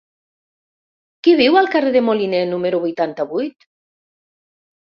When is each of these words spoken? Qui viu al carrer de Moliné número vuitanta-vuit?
Qui 1.27 1.35
viu 1.41 1.59
al 1.61 1.69
carrer 1.75 1.93
de 1.97 2.03
Moliné 2.07 2.39
número 2.55 2.81
vuitanta-vuit? 2.87 3.71